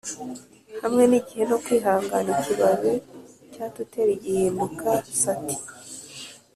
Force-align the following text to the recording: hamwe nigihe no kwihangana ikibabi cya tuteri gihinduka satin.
hamwe 0.81 1.03
nigihe 1.09 1.43
no 1.51 1.57
kwihangana 1.63 2.29
ikibabi 2.37 2.93
cya 3.53 3.65
tuteri 3.75 4.13
gihinduka 4.23 4.87
satin. 5.21 5.61